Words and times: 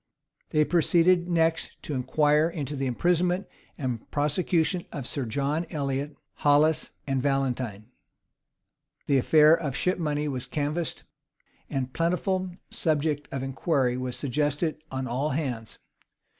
They 0.49 0.65
proceeded 0.65 1.29
next 1.29 1.79
to 1.83 1.93
inquire 1.93 2.49
into 2.49 2.75
the 2.75 2.87
imprisonment 2.87 3.45
and 3.77 4.09
prosecution 4.09 4.85
of 4.91 5.05
Sir 5.05 5.25
John 5.25 5.67
Elliot, 5.69 6.15
Hollis, 6.37 6.89
and 7.05 7.21
Valentine:[] 7.21 7.85
the 9.05 9.19
affair 9.19 9.53
of 9.53 9.75
ship 9.75 9.99
money 9.99 10.27
was 10.27 10.47
canvassed: 10.47 11.03
and 11.69 11.93
plentiful 11.93 12.49
subject 12.71 13.27
of 13.31 13.43
inquiry 13.43 13.95
was 13.95 14.15
suggested 14.17 14.81
on 14.89 15.05
all 15.05 15.29
hands. 15.29 15.77